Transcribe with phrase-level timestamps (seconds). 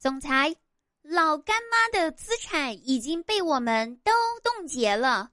[0.00, 0.56] 总裁，
[1.02, 4.10] 老干妈的资产已经被我们都
[4.42, 5.30] 冻结了。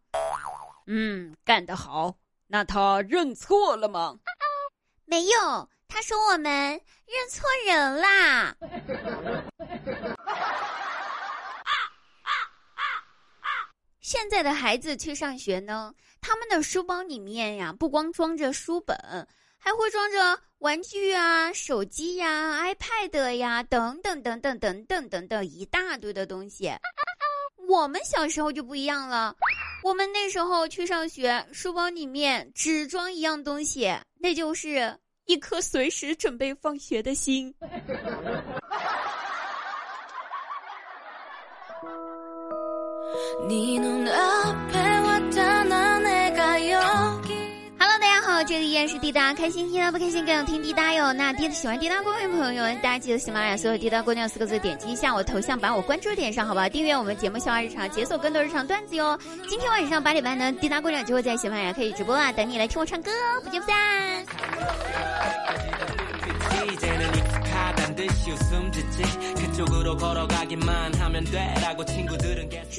[0.87, 2.13] 嗯，干得好。
[2.47, 4.19] 那他认错了吗？
[5.05, 8.57] 没有，他说我们认错人啦。
[14.01, 19.25] 现在的孩子去上学呢，他们的书包里面呀，不光装着书本，
[19.67, 26.71] 还会装着玩具啊、手机呀、iPad 呀等等等等等等等等一大堆的东西。
[27.67, 29.35] 我们小时候就不一样了，
[29.83, 37.53] 我们那时候去上学，书包里面只装一样东西，那就是一颗随时准备放学的心。
[43.49, 44.26] 你能爱
[48.57, 51.13] 这里依然是滴答，开心听到不开心更要听滴答哟。
[51.13, 56.67] 那滴喜欢滴答公园的朋友，大家记得喜马拉雅所有滴答姑娘四个字点击一下我头像，把我关注点上，好不好？
[56.67, 59.15] 订阅我们节目笑话日常，解锁更多日常段子哟。
[59.47, 63.11] 今天晚上八点半呢，滴答姑娘就会在喜马拉雅可以直播啊，等你来听我唱歌，
[63.43, 64.25] 不见不散。
[66.57, 66.65] 是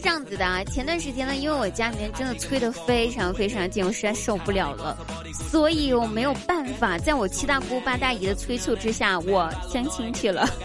[0.03, 4.97] 这样子的啊，前段时间呢，因为我家里面真的催得非常非常紧，我实在受不了了，
[5.33, 10.49] 所以我没有办法，在我七大姑八大姨的催促之下，我相亲去了。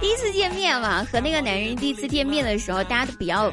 [0.00, 3.52] 第一次见面嘛，和那个男人第一次见面的时候，大家都比较，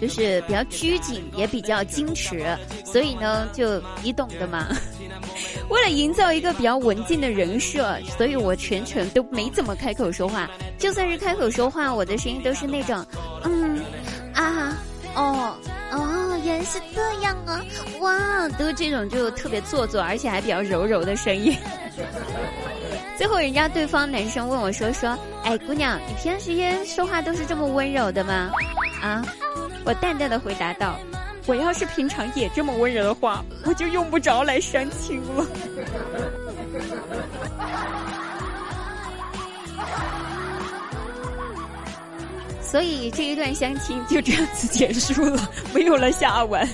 [0.00, 2.44] 就是比较拘谨，也比较矜持，
[2.84, 4.68] 所以呢，就你懂的嘛。
[5.68, 10.48] 为了营造一个比较文静的人设，所以我全程都没怎么开口说话。
[10.78, 13.04] 就算是开口说话，我的声音都是那种，
[13.44, 13.80] 嗯，
[14.34, 14.76] 啊，
[15.14, 15.56] 哦，
[15.92, 17.64] 哦，原来是这样啊，
[18.00, 21.56] 哇，都这种就特别做作，而且还比较柔柔的声音。
[23.16, 28.50] 最后，人家对方男生问我说：“说，哎，姑娘，你平时间说话都是这么温柔的吗？”
[29.00, 29.24] 啊，
[29.84, 30.98] 我淡淡的回答道。
[31.46, 35.46] 我要是平常也这么温柔的话，我就用不着来相亲了。
[42.62, 46.66] 所以这一段相亲就这样子结束了，没有了下文。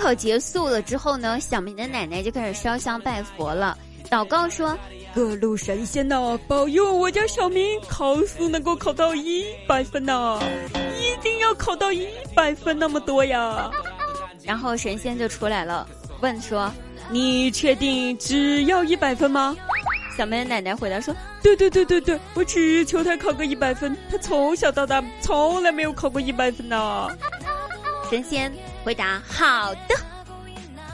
[0.00, 3.76] 考结束了之后呢，小明的奶奶就开始烧香拜佛了，
[4.10, 4.76] 祷告说
[5.14, 10.40] ：“各路神仙呐，保佑我家小明考试能够考到一百分呐，
[10.98, 13.70] 一定要考到一百分那么多呀。
[14.42, 15.86] ”然后神仙就出来了，
[16.20, 16.72] 问说
[17.10, 19.54] ：“你确定只要一百分吗？”
[20.16, 27.08] 小明的奶奶回答说：“对对对对对，我只求他考个一百分，他从小到大从来没有考过一百分呐。
[28.10, 28.50] ”神仙。
[28.84, 29.96] 回答好的。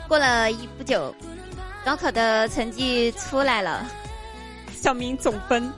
[0.09, 1.15] 过了一不久，
[1.85, 3.85] 高考的成绩出来了，
[4.73, 5.73] 小明总分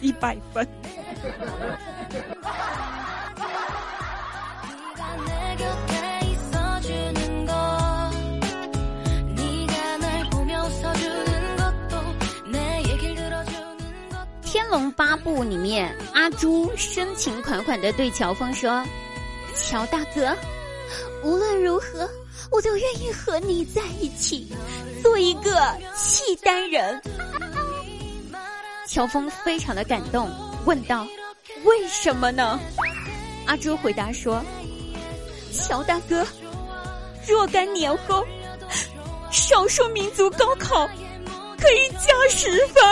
[0.00, 0.66] 一百分。
[14.52, 18.84] 《天龙八部》里面，阿朱深情款款的对乔峰说
[19.54, 20.36] ：“乔大哥。”
[21.22, 22.08] 无论如何，
[22.50, 24.52] 我都愿意和你在一起，
[25.02, 25.60] 做一个
[25.96, 27.00] 契丹人。
[28.86, 30.28] 乔峰非常的感动，
[30.64, 31.06] 问道
[31.64, 32.58] ：“为什么呢？”
[33.46, 34.42] 阿朱回答说
[35.52, 36.26] ：“乔大哥，
[37.26, 38.24] 若干年后，
[39.30, 40.88] 少数民族高考
[41.58, 42.82] 可以加十分。”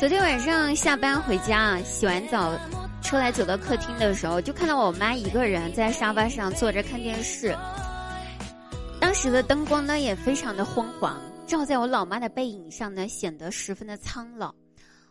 [0.00, 2.58] 昨天晚上下班回家，洗完澡
[3.02, 7.54] 出来走到客厅的时候，就看到我妈一个人在沙发上坐着看电视。
[8.98, 14.54] 当时的灯光呢也非常的昏黄，照在我老妈的背影上呢，显得十分的苍老。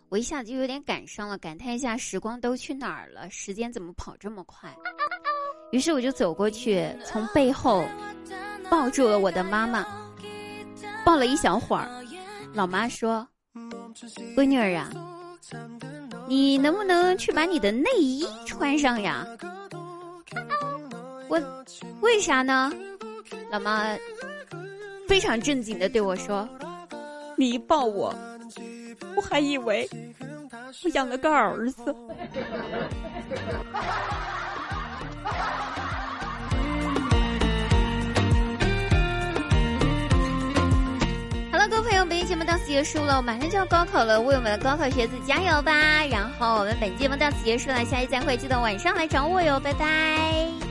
[0.10, 4.76] 我一下子就有点感伤了，感叹一下时光都去哪儿了，时间怎么跑这么快？
[5.72, 7.86] 于是我就走过去，从背后
[8.72, 9.86] 抱住了我的妈妈，
[11.06, 11.88] 抱了一小会儿。
[12.56, 13.28] 老妈说。
[14.36, 14.90] 闺女儿啊，
[16.28, 19.26] 你能不能去把你的内衣穿上呀？
[21.28, 21.42] 我
[22.02, 22.72] 为啥呢？
[23.52, 23.96] 老妈
[25.08, 26.48] 非常正经的对我说
[27.36, 28.14] ：“你一抱我，
[29.16, 29.90] 我还以为
[30.84, 31.96] 我养了个儿子。”
[42.50, 46.04] 到此结束了，马上就要高考了，为我们的高考学子加油吧！
[46.10, 50.69] 然后我们本节目到此结束了，下期再会，记得晚上来找我哟，拜拜。